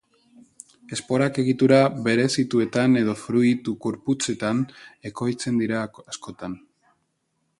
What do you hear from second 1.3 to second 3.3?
egitura berezituetan edo